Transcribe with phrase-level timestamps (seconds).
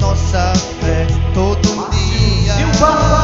[0.00, 3.19] Nossa fé todo dia.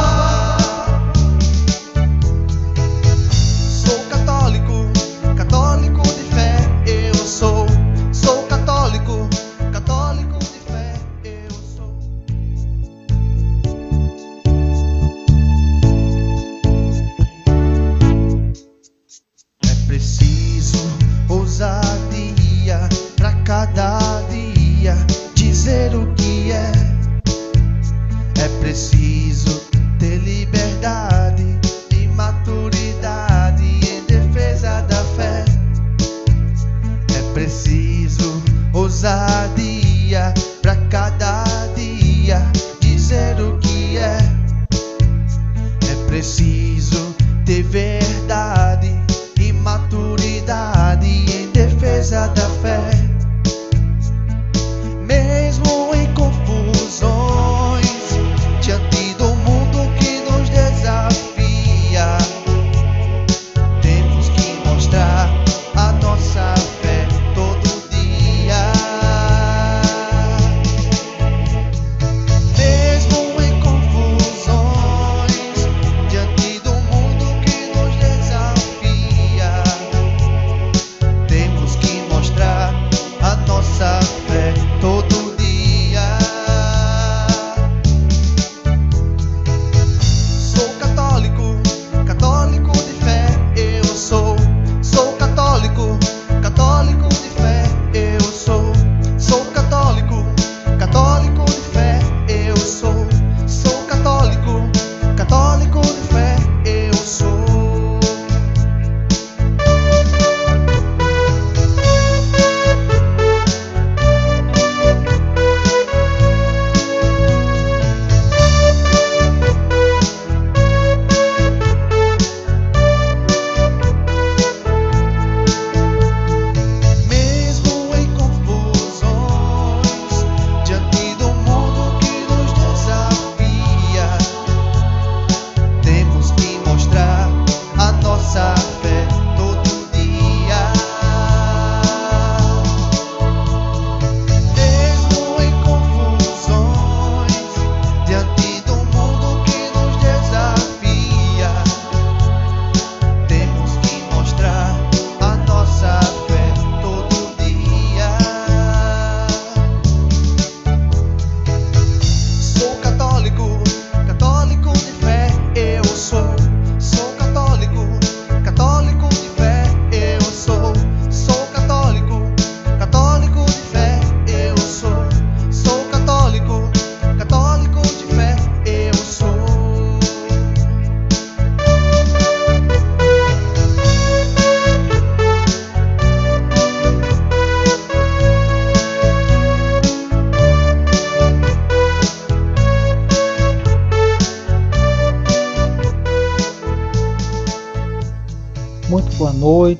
[28.77, 29.16] É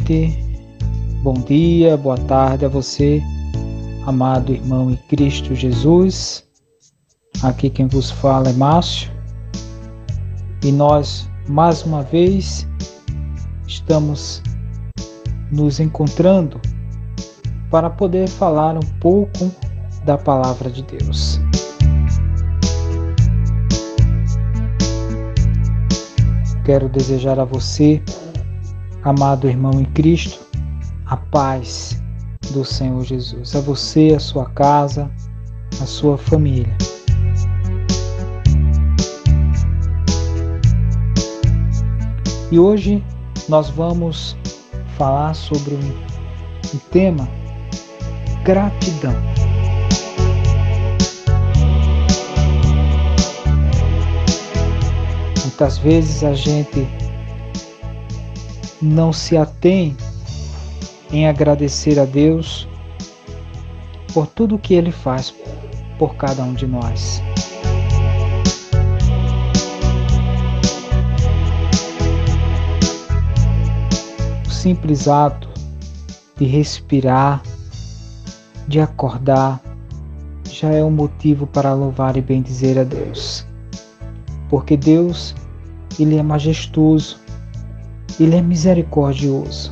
[0.08, 0.38] noite,
[1.22, 3.22] bom dia, boa tarde a você,
[4.06, 6.46] amado irmão em Cristo Jesus.
[7.44, 9.12] Aqui quem vos fala é Márcio
[10.64, 12.66] e nós, mais uma vez,
[13.68, 14.42] estamos
[15.52, 16.62] nos encontrando
[17.70, 19.52] para poder falar um pouco
[20.06, 21.42] da palavra de Deus.
[26.64, 28.02] Quero desejar a você
[29.08, 30.38] amado irmão em Cristo,
[31.06, 32.04] a paz
[32.52, 35.10] do Senhor Jesus, a você, a sua casa,
[35.82, 36.76] a sua família.
[42.52, 43.02] E hoje
[43.48, 44.36] nós vamos
[44.98, 47.30] falar sobre um, um tema
[48.44, 49.16] gratidão.
[55.46, 56.86] Muitas vezes a gente
[58.82, 59.96] não se atém
[61.12, 62.68] em agradecer a Deus
[64.14, 65.34] por tudo o que Ele faz
[65.98, 67.22] por cada um de nós.
[74.46, 75.48] O simples ato
[76.36, 77.42] de respirar,
[78.68, 79.62] de acordar,
[80.50, 83.46] já é um motivo para louvar e bendizer a Deus.
[84.50, 85.36] Porque Deus,
[86.00, 87.20] Ele é majestoso,
[88.20, 89.72] ele é misericordioso,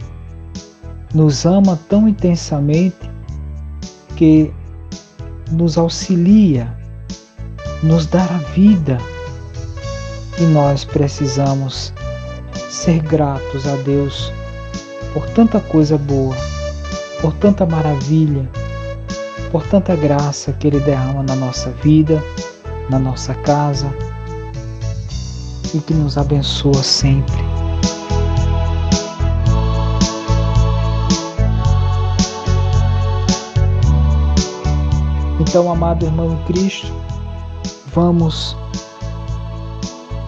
[1.13, 3.09] nos ama tão intensamente
[4.15, 4.53] que
[5.51, 6.75] nos auxilia,
[7.83, 8.97] nos dá a vida.
[10.37, 11.93] E nós precisamos
[12.69, 14.33] ser gratos a Deus
[15.13, 16.35] por tanta coisa boa,
[17.21, 18.49] por tanta maravilha,
[19.49, 22.21] por tanta graça que Ele derrama na nossa vida,
[22.89, 23.87] na nossa casa.
[25.73, 27.44] E que nos abençoa sempre.
[35.55, 36.91] Então, amado irmão em Cristo,
[37.93, 38.57] vamos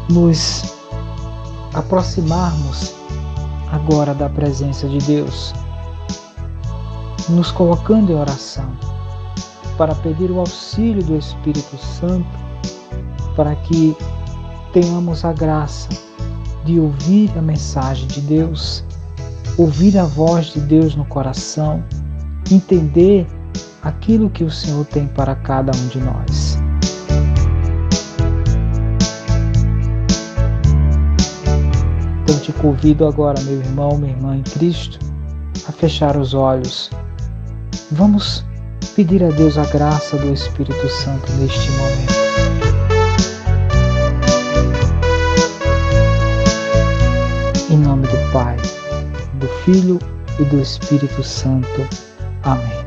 [0.09, 0.73] nos
[1.73, 2.95] aproximarmos
[3.73, 5.53] agora da presença de Deus,
[7.27, 8.71] nos colocando em oração
[9.77, 12.25] para pedir o auxílio do Espírito Santo
[13.35, 13.97] para que
[14.71, 15.89] tenhamos a graça
[16.63, 18.81] de ouvir a mensagem de Deus,
[19.57, 21.83] ouvir a voz de Deus no coração,
[22.49, 23.27] entender
[23.87, 26.57] aquilo que o Senhor tem para cada um de nós.
[32.23, 34.99] Então te convido agora, meu irmão, minha irmã em Cristo,
[35.67, 36.89] a fechar os olhos.
[37.91, 38.45] Vamos
[38.95, 42.17] pedir a Deus a graça do Espírito Santo neste momento.
[47.69, 48.57] Em nome do Pai,
[49.35, 49.99] do Filho
[50.39, 51.87] e do Espírito Santo.
[52.43, 52.86] Amém.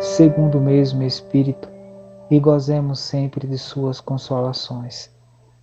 [0.00, 1.68] segundo o mesmo Espírito,
[2.30, 5.10] e gozemos sempre de Suas consolações.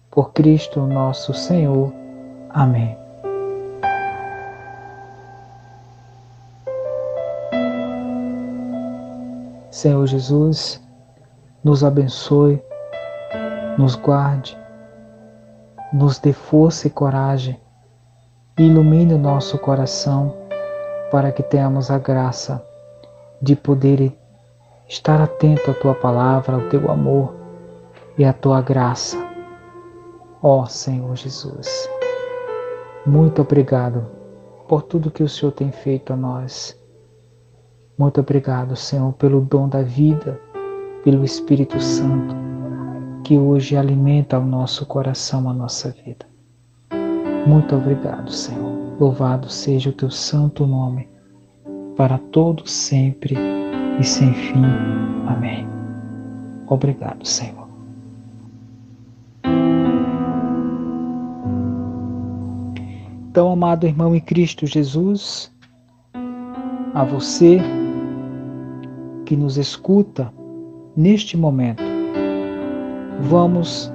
[0.09, 1.91] Por Cristo nosso Senhor.
[2.50, 2.97] Amém.
[9.69, 10.81] Senhor Jesus,
[11.63, 12.63] nos abençoe,
[13.77, 14.57] nos guarde,
[15.91, 17.59] nos dê força e coragem
[18.57, 20.33] e ilumine o nosso coração
[21.12, 22.63] para que tenhamos a graça
[23.41, 24.15] de poder
[24.94, 27.34] estar atento à tua palavra, ao teu amor
[28.16, 29.18] e à tua graça.
[30.42, 31.90] Ó Senhor Jesus,
[33.06, 34.06] muito obrigado
[34.68, 36.80] por tudo que o Senhor tem feito a nós.
[37.98, 40.40] Muito obrigado, Senhor, pelo dom da vida,
[41.04, 42.36] pelo Espírito Santo,
[43.24, 46.25] que hoje alimenta o nosso coração, a nossa vida.
[47.48, 48.95] Muito obrigado, Senhor.
[49.00, 51.10] Louvado seja o teu santo nome
[51.95, 53.62] para todo sempre
[54.00, 54.63] e sem fim.
[55.28, 55.68] Amém.
[56.68, 57.68] Obrigado, Senhor.
[63.30, 65.52] Então, amado irmão em Cristo Jesus,
[66.94, 67.59] a você
[69.26, 70.31] que nos escuta
[70.95, 71.81] neste momento,
[73.21, 73.92] vamos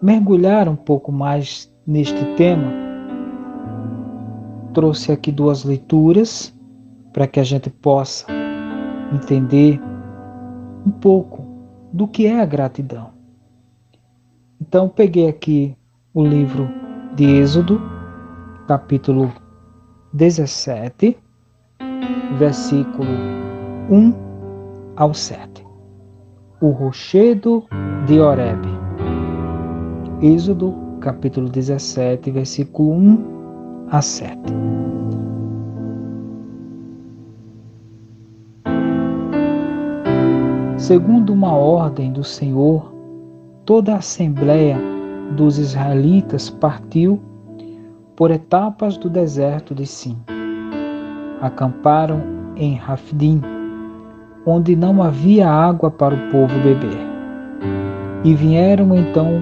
[0.00, 2.80] mergulhar um pouco mais neste tema
[4.72, 6.54] trouxe aqui duas leituras
[7.12, 8.26] para que a gente possa
[9.12, 9.80] entender
[10.86, 11.44] um pouco
[11.92, 13.10] do que é a gratidão.
[14.60, 15.76] Então, peguei aqui
[16.14, 16.68] o livro
[17.14, 17.80] de Êxodo,
[18.66, 19.32] capítulo
[20.12, 21.16] 17,
[22.38, 23.08] versículo
[23.90, 24.14] 1
[24.96, 25.66] ao 7.
[26.60, 27.64] O rochedo
[28.06, 28.68] de Horebe.
[30.22, 34.38] Êxodo, capítulo 17, versículo 1 a 7.
[40.90, 42.92] Segundo uma ordem do Senhor,
[43.64, 44.76] toda a assembleia
[45.36, 47.20] dos israelitas partiu
[48.16, 50.16] por etapas do deserto de Sim.
[51.40, 52.20] Acamparam
[52.56, 53.40] em Rafdim,
[54.44, 56.98] onde não havia água para o povo beber.
[58.24, 59.40] E vieram então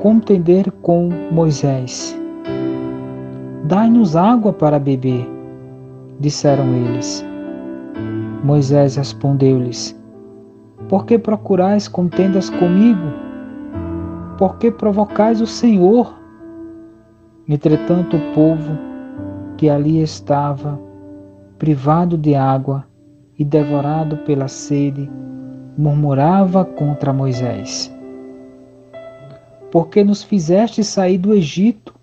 [0.00, 2.20] contender com Moisés
[3.66, 5.30] Dai-nos água para beber,
[6.18, 7.24] disseram eles.
[8.42, 9.96] Moisés respondeu-lhes:
[10.88, 13.12] Por que procurais contendas comigo?
[14.38, 16.14] Por que provocais o Senhor?
[17.48, 18.78] Entretanto, o povo
[19.56, 20.80] que ali estava,
[21.58, 22.84] privado de água
[23.38, 25.10] e devorado pela sede,
[25.76, 27.94] murmurava contra Moisés.
[29.70, 31.94] Porque nos fizeste sair do Egito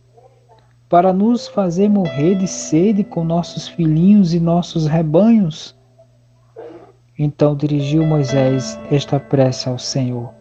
[0.89, 5.79] para nos fazer morrer de sede com nossos filhinhos e nossos rebanhos?
[7.23, 10.33] Então dirigiu Moisés esta prece ao Senhor: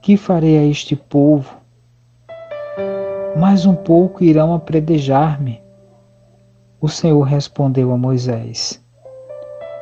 [0.00, 1.52] Que farei a este povo?
[3.36, 5.60] Mais um pouco irão apredejar-me.
[6.80, 8.80] O Senhor respondeu a Moisés: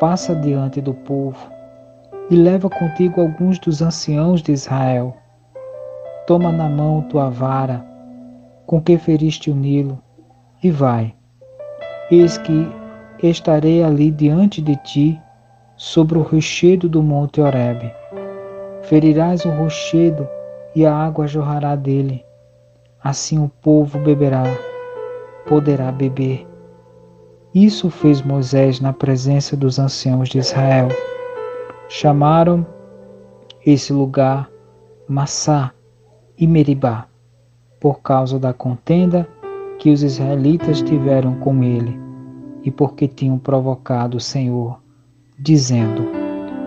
[0.01, 1.47] Passa diante do povo
[2.31, 5.15] e leva contigo alguns dos anciãos de Israel.
[6.27, 7.85] Toma na mão tua vara,
[8.65, 10.03] com que feriste o Nilo,
[10.63, 11.15] e vai.
[12.11, 12.67] Eis que
[13.23, 15.21] estarei ali diante de ti
[15.79, 17.95] sobre o rochedo do monte Horebe.
[18.83, 20.29] Ferirás o rochedo
[20.75, 22.25] e a água jorrará dele.
[23.03, 24.43] Assim o povo beberá,
[25.47, 26.47] poderá beber.
[27.55, 30.89] Isso fez Moisés na presença dos anciãos de Israel.
[31.89, 32.67] Chamaram
[33.65, 34.51] esse lugar
[35.09, 35.73] Massá
[36.37, 37.07] e Meribá,
[37.81, 39.29] por causa da contenda
[39.79, 41.99] que os israelitas tiveram com ele
[42.65, 44.81] e porque tinham provocado o Senhor
[45.39, 46.05] dizendo: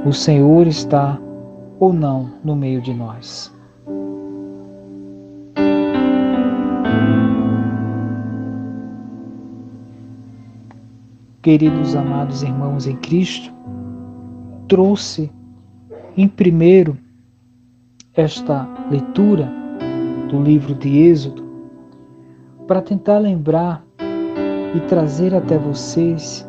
[0.05, 1.19] O Senhor está
[1.79, 3.53] ou não no meio de nós.
[11.41, 13.51] Queridos amados irmãos em Cristo,
[14.67, 15.31] trouxe
[16.15, 16.95] em primeiro
[18.13, 19.51] esta leitura
[20.29, 21.43] do livro de Êxodo
[22.67, 23.83] para tentar lembrar
[24.75, 26.47] e trazer até vocês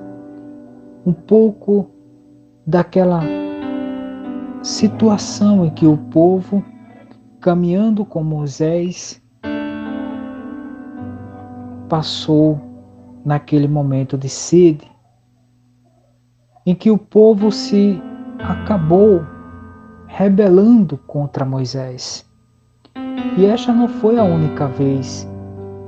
[1.07, 1.92] um pouco
[2.67, 3.23] daquela
[4.63, 6.65] situação em que o povo,
[7.41, 9.21] caminhando com Moisés,
[11.89, 12.61] passou
[13.25, 14.91] naquele momento de sede,
[16.65, 18.01] em que o povo se
[18.39, 19.25] acabou
[20.07, 22.25] rebelando contra Moisés.
[23.37, 25.29] E esta não foi a única vez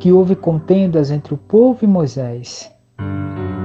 [0.01, 2.73] que houve contendas entre o povo e Moisés.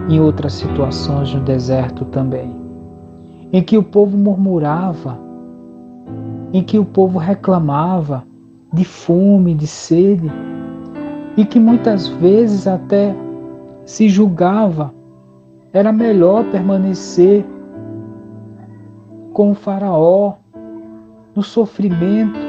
[0.07, 2.58] Em outras situações no deserto também
[3.51, 5.17] em que o povo murmurava,
[6.53, 8.23] em que o povo reclamava
[8.73, 10.31] de fome, de sede,
[11.35, 13.15] e que muitas vezes até
[13.85, 14.93] se julgava
[15.71, 17.45] era melhor permanecer
[19.33, 20.33] com o Faraó
[21.35, 22.39] no sofrimento,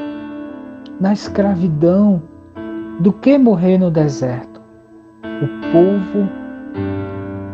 [0.99, 2.23] na escravidão,
[3.01, 4.61] do que morrer no deserto.
[5.23, 6.29] O povo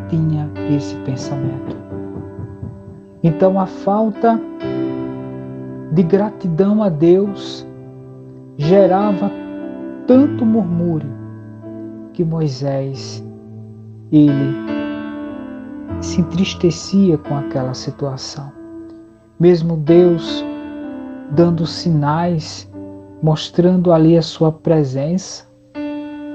[0.08, 1.75] tinha esse pensamento.
[3.22, 4.40] Então a falta
[5.92, 7.66] de gratidão a Deus
[8.56, 9.30] gerava
[10.06, 11.10] tanto murmúrio
[12.12, 13.24] que Moisés
[14.10, 14.54] ele
[16.00, 18.52] se entristecia com aquela situação.
[19.38, 20.44] Mesmo Deus
[21.30, 22.70] dando sinais,
[23.22, 25.44] mostrando ali a sua presença,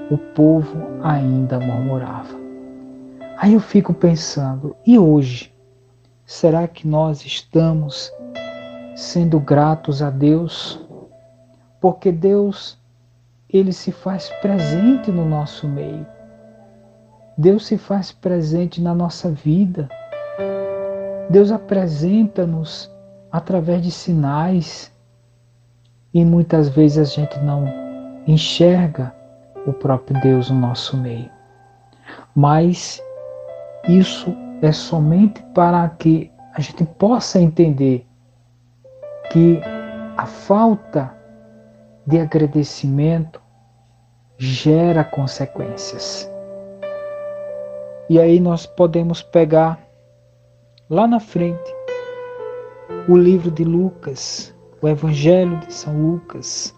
[0.09, 2.35] o povo ainda murmurava.
[3.37, 5.51] Aí eu fico pensando, e hoje?
[6.31, 8.09] Será que nós estamos
[8.95, 10.79] sendo gratos a Deus?
[11.81, 12.79] Porque Deus,
[13.49, 16.07] ele se faz presente no nosso meio.
[17.37, 19.89] Deus se faz presente na nossa vida.
[21.29, 22.89] Deus apresenta-nos
[23.29, 24.89] através de sinais
[26.13, 27.65] e muitas vezes a gente não
[28.25, 29.13] enxerga
[29.67, 31.29] o próprio Deus no nosso meio.
[32.33, 33.03] Mas
[33.85, 38.05] isso é somente para que a gente possa entender
[39.31, 39.59] que
[40.17, 41.15] a falta
[42.05, 43.41] de agradecimento
[44.37, 46.29] gera consequências.
[48.09, 49.79] E aí nós podemos pegar
[50.89, 51.73] lá na frente
[53.07, 56.75] o livro de Lucas, o Evangelho de São Lucas,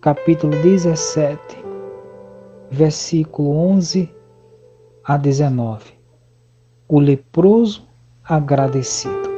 [0.00, 1.40] capítulo 17,
[2.70, 4.14] versículo 11
[5.04, 5.99] a 19
[6.90, 7.84] o leproso
[8.24, 9.30] agradecido.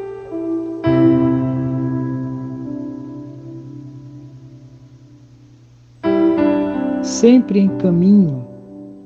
[7.03, 8.47] Sempre em caminho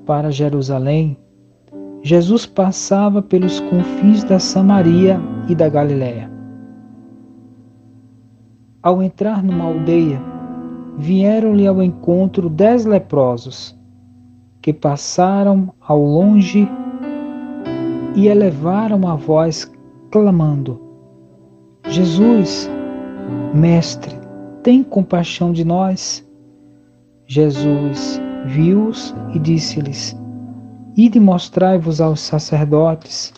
[0.06, 1.16] para Jerusalém,
[2.02, 6.30] Jesus passava pelos confins da Samaria e da Galiléia.
[8.80, 10.22] Ao entrar numa aldeia,
[10.96, 13.76] vieram-lhe ao encontro dez leprosos,
[14.62, 16.68] que passaram ao longe
[18.16, 19.70] e elevaram a voz,
[20.10, 20.80] clamando:
[21.86, 22.68] Jesus,
[23.54, 24.18] Mestre,
[24.62, 26.26] tem compaixão de nós.
[27.26, 30.16] Jesus viu-os e disse-lhes:
[30.96, 33.34] Ide mostrai-vos aos sacerdotes.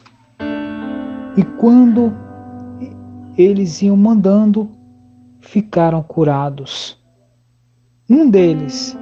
[1.37, 2.12] E quando
[3.37, 4.70] eles iam mandando,
[5.40, 6.99] ficaram curados.
[8.08, 8.97] Um deles,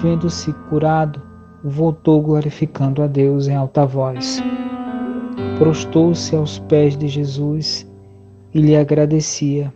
[0.00, 1.20] vendo-se curado,
[1.62, 4.42] voltou glorificando a Deus em alta voz.
[5.58, 7.90] Prostou-se aos pés de Jesus
[8.54, 9.72] e lhe agradecia.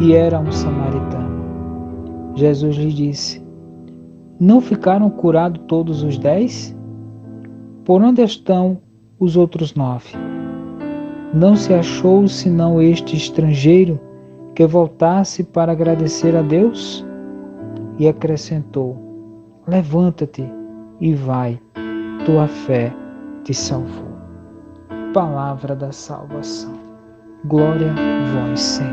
[0.00, 2.34] E era um samaritano.
[2.34, 3.42] Jesus lhe disse:
[4.40, 6.76] Não ficaram curados todos os dez?
[7.84, 8.78] Por onde estão
[9.18, 10.16] os outros nove?
[11.32, 14.00] Não se achou senão este estrangeiro
[14.54, 17.04] que voltasse para agradecer a Deus?
[17.98, 18.96] E acrescentou:
[19.66, 20.44] Levanta-te
[21.00, 21.60] e vai,
[22.24, 22.92] tua fé
[23.44, 24.13] te salvou.
[25.14, 26.74] Palavra da salvação.
[27.44, 28.90] Glória a vós, Senhor.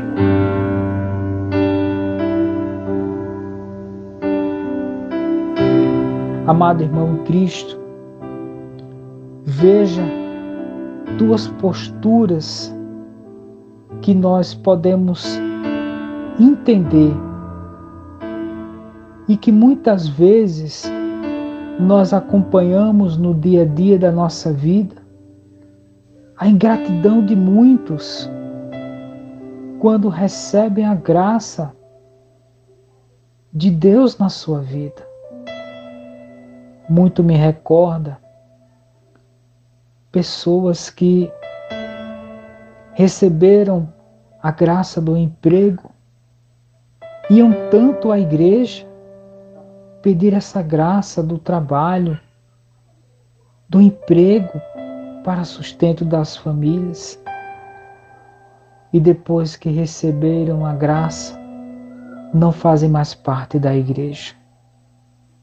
[6.46, 7.76] Amado irmão Cristo,
[9.42, 10.04] veja
[11.18, 12.72] duas posturas
[14.00, 15.40] que nós podemos
[16.38, 17.16] entender
[19.26, 20.88] e que muitas vezes
[21.80, 25.01] nós acompanhamos no dia a dia da nossa vida.
[26.42, 28.28] A ingratidão de muitos
[29.78, 31.72] quando recebem a graça
[33.52, 35.06] de Deus na sua vida.
[36.88, 38.18] Muito me recorda
[40.10, 41.30] pessoas que
[42.94, 43.88] receberam
[44.42, 45.92] a graça do emprego,
[47.30, 48.84] iam tanto à igreja
[50.02, 52.18] pedir essa graça do trabalho,
[53.68, 54.60] do emprego
[55.22, 57.22] para sustento das famílias.
[58.92, 61.38] E depois que receberam a graça,
[62.32, 64.34] não fazem mais parte da igreja.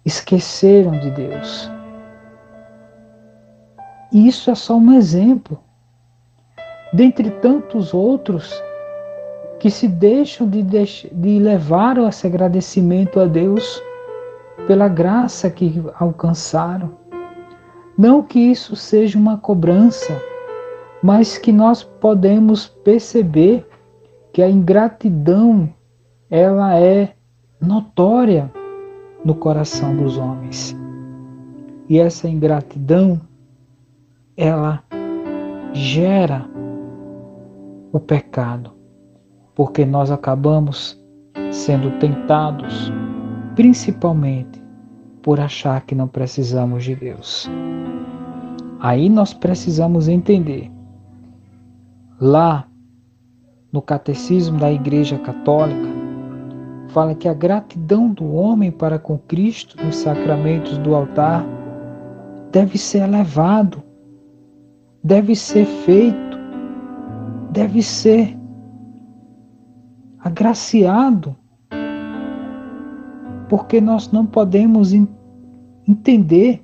[0.05, 1.71] Esqueceram de Deus.
[4.11, 5.59] E isso é só um exemplo,
[6.91, 8.63] dentre tantos outros
[9.59, 13.81] que se deixam de, de levar esse agradecimento a Deus
[14.65, 16.98] pela graça que alcançaram.
[17.99, 20.17] Não que isso seja uma cobrança,
[21.03, 23.67] mas que nós podemos perceber
[24.31, 25.69] que a ingratidão
[26.29, 27.13] ela é
[27.59, 28.49] notória
[29.25, 30.73] no coração dos homens.
[31.89, 33.19] E essa ingratidão
[34.37, 34.81] ela
[35.73, 36.49] gera
[37.91, 38.71] o pecado,
[39.53, 40.97] porque nós acabamos
[41.51, 42.93] sendo tentados
[43.55, 44.63] principalmente
[45.21, 47.49] por achar que não precisamos de Deus.
[48.79, 50.71] Aí nós precisamos entender.
[52.19, 52.67] Lá
[53.71, 55.89] no Catecismo da Igreja Católica,
[56.89, 61.45] fala que a gratidão do homem para com Cristo nos sacramentos do altar
[62.51, 63.83] deve ser elevado,
[65.03, 66.37] deve ser feito,
[67.51, 68.37] deve ser
[70.19, 71.35] agraciado
[73.49, 74.93] porque nós não podemos
[75.87, 76.63] entender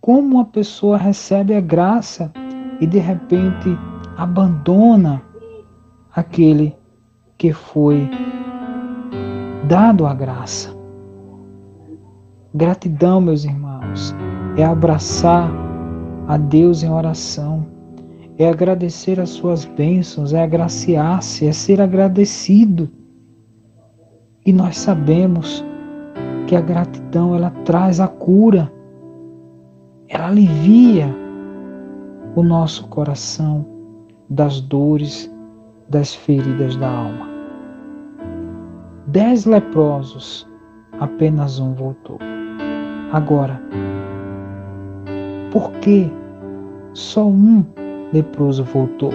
[0.00, 2.32] como uma pessoa recebe a graça
[2.80, 3.68] e de repente
[4.16, 5.22] abandona
[6.14, 6.74] aquele
[7.36, 8.08] que foi
[9.68, 10.74] dado a graça.
[12.54, 14.14] Gratidão, meus irmãos,
[14.56, 15.50] é abraçar
[16.26, 17.66] a Deus em oração,
[18.38, 22.88] é agradecer as suas bênçãos, é agraciar-se, é ser agradecido.
[24.46, 25.64] E nós sabemos
[26.46, 28.72] que a gratidão ela traz a cura,
[30.08, 31.06] ela alivia
[32.36, 33.66] o nosso coração
[34.30, 35.32] das dores,
[35.88, 37.28] das feridas da alma.
[39.08, 40.48] Dez leprosos,
[41.00, 42.18] apenas um voltou.
[43.12, 43.60] Agora,
[45.50, 46.10] por que
[46.92, 47.64] só um
[48.12, 49.12] leproso voltou?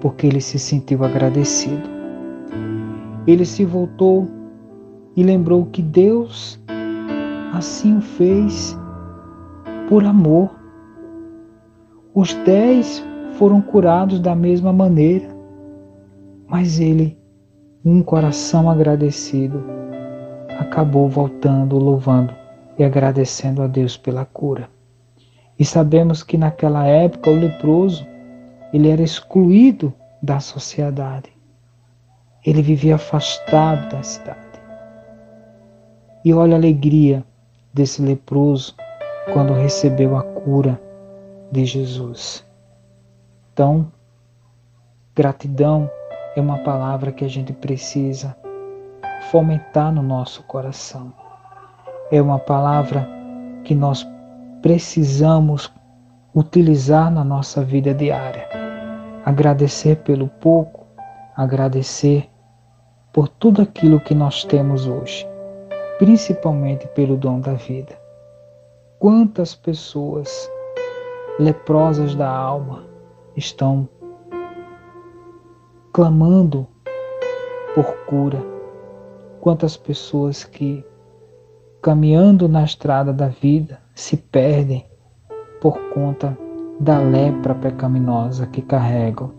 [0.00, 1.95] Porque ele se sentiu agradecido
[3.26, 4.28] ele se voltou
[5.16, 6.60] e lembrou que Deus
[7.52, 8.78] assim o fez
[9.88, 10.50] por amor.
[12.14, 15.28] Os dez foram curados da mesma maneira,
[16.46, 17.18] mas ele,
[17.84, 19.62] um coração agradecido,
[20.58, 22.32] acabou voltando, louvando
[22.78, 24.68] e agradecendo a Deus pela cura.
[25.58, 28.06] E sabemos que naquela época o leproso
[28.72, 31.35] ele era excluído da sociedade.
[32.46, 34.38] Ele vivia afastado da cidade.
[36.24, 37.24] E olha a alegria
[37.74, 38.74] desse leproso
[39.32, 40.80] quando recebeu a cura
[41.50, 42.46] de Jesus.
[43.52, 43.90] Então,
[45.14, 45.90] gratidão
[46.36, 48.36] é uma palavra que a gente precisa
[49.30, 51.12] fomentar no nosso coração.
[52.10, 53.08] É uma palavra
[53.64, 54.06] que nós
[54.62, 55.72] precisamos
[56.34, 58.46] utilizar na nossa vida diária.
[59.24, 60.86] Agradecer pelo pouco,
[61.34, 62.28] agradecer
[63.16, 65.26] por tudo aquilo que nós temos hoje,
[65.98, 67.98] principalmente pelo dom da vida.
[68.98, 70.50] Quantas pessoas
[71.38, 72.84] leprosas da alma
[73.34, 73.88] estão
[75.94, 76.66] clamando
[77.74, 78.38] por cura.
[79.40, 80.84] Quantas pessoas que,
[81.80, 84.84] caminhando na estrada da vida, se perdem
[85.58, 86.36] por conta
[86.78, 89.32] da lepra pecaminosa que carregam.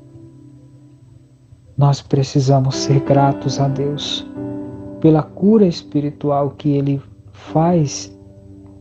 [1.77, 4.27] Nós precisamos ser gratos a Deus
[4.99, 6.99] pela cura espiritual que Ele
[7.31, 8.11] faz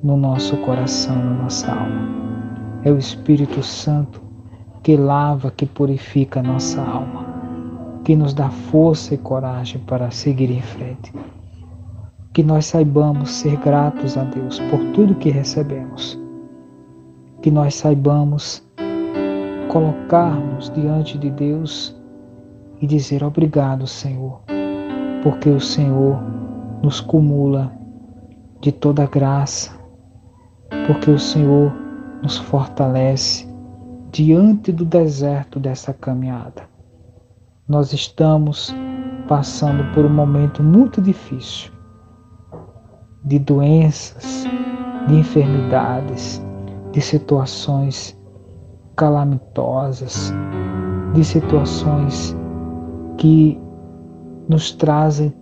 [0.02, 2.09] no nosso coração, na nossa alma.
[2.85, 4.22] É o Espírito Santo
[4.82, 7.26] que lava, que purifica a nossa alma,
[8.02, 11.12] que nos dá força e coragem para seguir em frente.
[12.32, 16.18] Que nós saibamos ser gratos a Deus por tudo que recebemos.
[17.42, 18.66] Que nós saibamos
[19.68, 21.94] colocar-nos diante de Deus
[22.81, 24.41] e dizer obrigado, Senhor,
[25.23, 26.21] porque o Senhor
[26.83, 27.73] nos cumula
[28.61, 29.73] de toda graça,
[30.87, 31.73] porque o Senhor
[32.23, 33.49] nos fortalece
[34.11, 36.62] diante do deserto dessa caminhada.
[37.69, 38.75] Nós estamos
[39.29, 41.73] passando por um momento muito difícil
[43.25, 44.45] de doenças,
[45.09, 46.41] de enfermidades,
[46.93, 48.17] de situações
[48.95, 50.33] calamitosas,
[51.12, 52.37] de situações
[53.16, 53.59] que
[54.48, 55.33] nos trazem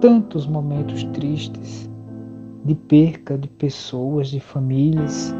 [0.00, 1.90] tantos momentos tristes,
[2.64, 5.34] de perca de pessoas, de famílias,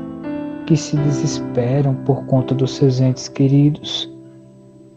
[0.67, 4.11] que se desesperam por conta dos seus entes queridos.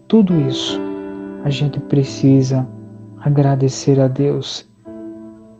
[0.07, 0.79] Tudo isso
[1.43, 2.67] a gente precisa
[3.19, 4.69] agradecer a Deus,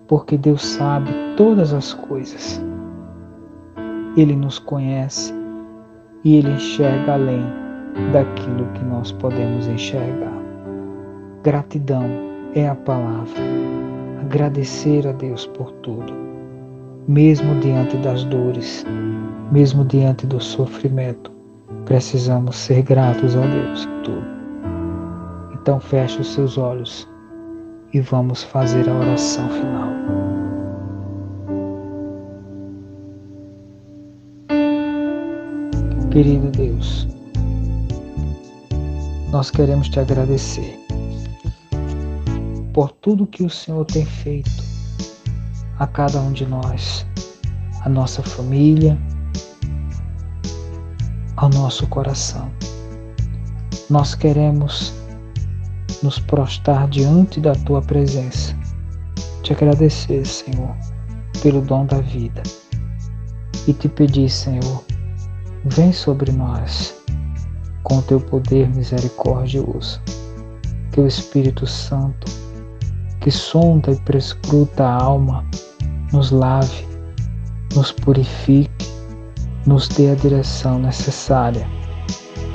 [0.07, 2.61] porque Deus sabe todas as coisas.
[4.15, 5.33] Ele nos conhece
[6.23, 7.43] e ele enxerga além
[8.11, 10.36] daquilo que nós podemos enxergar.
[11.47, 12.03] Gratidão
[12.55, 13.41] é a palavra.
[14.19, 16.13] Agradecer a Deus por tudo,
[17.07, 18.83] mesmo diante das dores,
[19.49, 21.31] mesmo diante do sofrimento,
[21.85, 24.27] precisamos ser gratos a Deus em tudo.
[25.53, 27.07] Então feche os seus olhos
[27.93, 29.89] e vamos fazer a oração final.
[36.11, 37.07] Querido Deus,
[39.31, 40.86] nós queremos te agradecer
[42.77, 44.63] por tudo que o Senhor tem feito
[45.79, 47.07] a cada um de nós,
[47.81, 48.95] a nossa família,
[51.37, 52.51] ao nosso coração.
[53.89, 54.93] Nós queremos
[56.03, 58.55] nos prostrar diante da tua presença,
[59.41, 60.77] te agradecer, Senhor,
[61.41, 62.43] pelo dom da vida
[63.67, 64.83] e te pedir, Senhor,
[65.65, 66.95] vem sobre nós
[67.81, 69.99] com o teu poder misericordioso,
[70.91, 72.46] que o Espírito Santo,
[73.27, 75.43] que sonda e prescruta a alma,
[76.13, 76.87] nos lave,
[77.75, 78.71] nos purifique
[79.65, 81.67] nos dê a direção necessária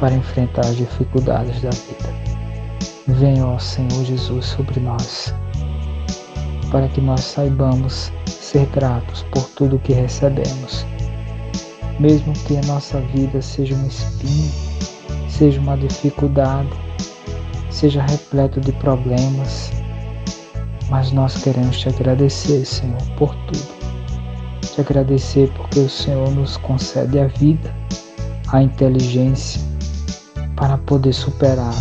[0.00, 2.08] para enfrentar as dificuldades da vida.
[3.06, 5.35] Venha, ó Senhor Jesus, sobre nós,
[6.70, 10.87] para que nós saibamos ser gratos por tudo que recebemos.
[12.00, 14.50] Mesmo que a nossa vida seja um espinho,
[15.28, 16.70] seja uma dificuldade,
[17.68, 19.70] seja repleto de problemas,
[20.92, 23.83] mas nós queremos te agradecer, Senhor, por tudo
[24.61, 27.74] te agradecer porque o Senhor nos concede a vida,
[28.48, 29.61] a inteligência
[30.55, 31.74] para poder superar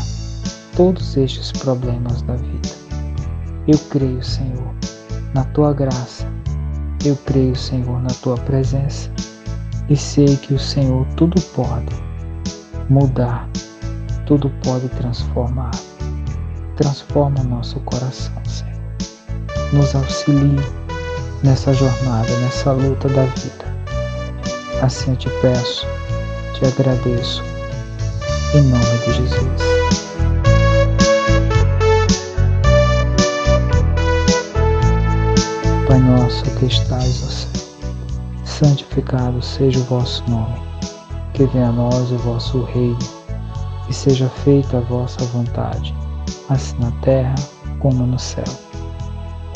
[0.78, 2.70] todos estes problemas da vida.
[3.68, 4.74] Eu creio, Senhor,
[5.34, 6.26] na tua graça.
[7.04, 9.12] Eu creio, Senhor, na tua presença
[9.90, 11.96] e sei que o Senhor tudo pode
[12.90, 13.50] mudar,
[14.26, 15.72] tudo pode transformar.
[16.78, 18.41] Transforma nosso coração.
[19.74, 20.60] Nos auxilie
[21.44, 23.66] nessa jornada, nessa luta da vida.
[24.82, 25.88] Assim eu te peço,
[26.54, 27.42] te agradeço,
[28.54, 29.62] em nome de Jesus.
[35.88, 37.50] Pai nosso que estais no céu,
[38.44, 40.60] santificado seja o vosso nome,
[41.34, 43.00] que venha a nós o vosso reino,
[43.88, 45.96] e seja feita a vossa vontade,
[46.50, 47.36] assim na terra
[47.80, 48.71] como no céu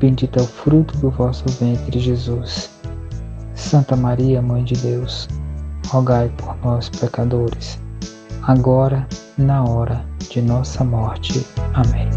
[0.00, 2.70] bendito é o fruto do vosso ventre, Jesus.
[3.54, 5.28] Santa Maria, Mãe de Deus,
[5.88, 7.78] rogai por nós, pecadores,
[8.42, 9.06] agora
[9.36, 11.44] e na hora de nossa morte.
[11.74, 12.08] Amém.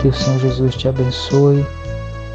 [0.00, 1.66] Que o Senhor Jesus te abençoe,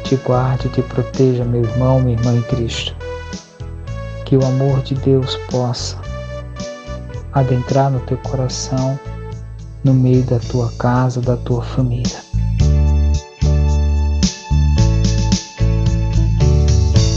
[0.04, 2.94] te guarde e te proteja, meu irmão, minha irmã em Cristo.
[4.26, 6.01] Que o amor de Deus possa
[7.32, 8.98] adentrar no teu coração,
[9.82, 12.22] no meio da tua casa, da tua família.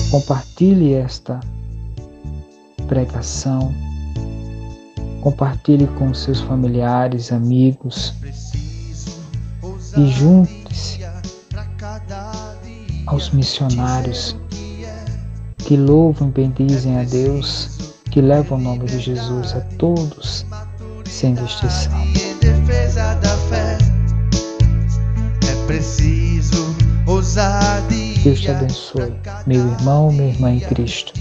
[0.09, 1.39] Compartilhe esta
[2.87, 3.73] pregação,
[5.21, 8.13] compartilhe com seus familiares, amigos.
[9.97, 10.99] E junte-se
[13.05, 14.35] aos missionários
[15.57, 17.74] que louvam e bendizem a Deus,
[18.15, 20.45] que levam o nome de Jesus a todos
[21.03, 21.91] sem distinção.
[22.01, 23.77] Em defesa da fé
[25.51, 26.73] é preciso
[27.05, 28.15] ousadia.
[28.23, 29.13] Deus te abençoe,
[29.45, 31.11] meu irmão, minha irmã em Cristo.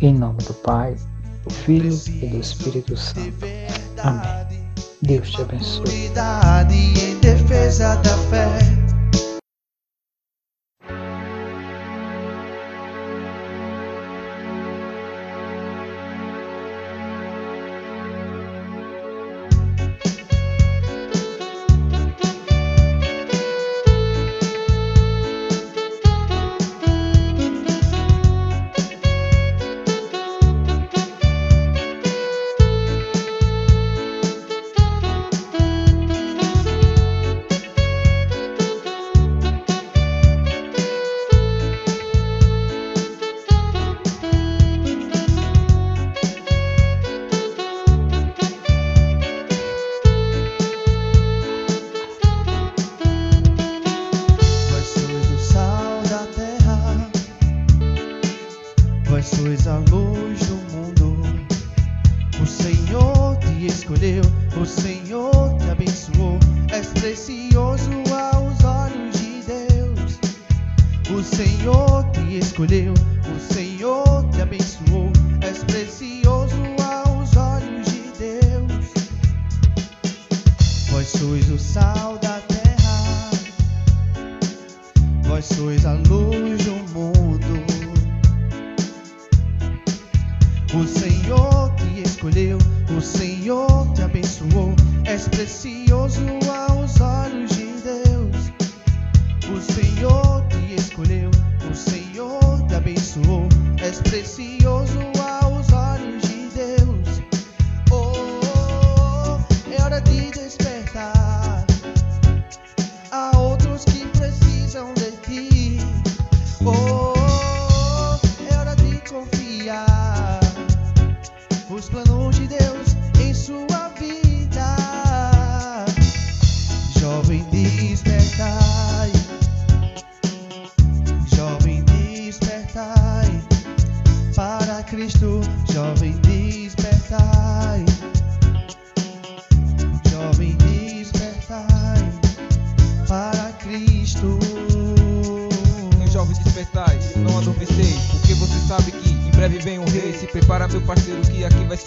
[0.00, 0.94] Em nome do Pai,
[1.42, 3.44] do Filho e do Espírito Santo.
[4.04, 4.46] Amém.
[5.02, 6.12] Deus te abençoe.
[6.70, 8.79] Em defesa da fé.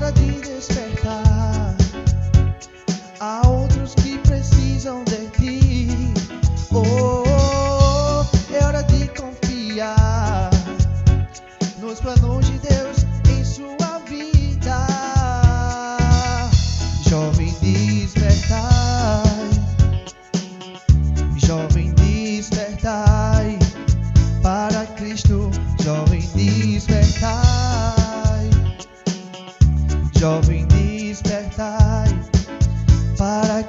[0.00, 0.89] É hora de despertar.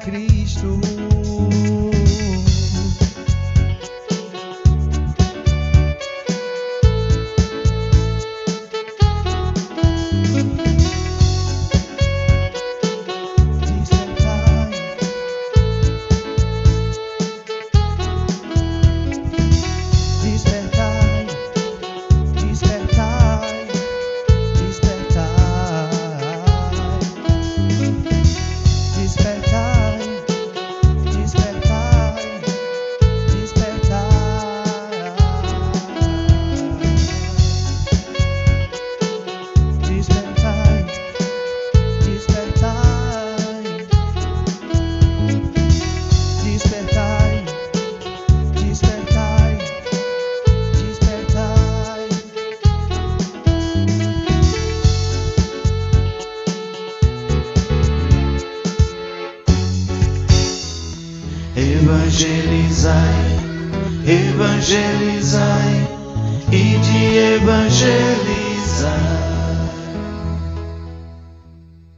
[0.03, 1.00] Cristo.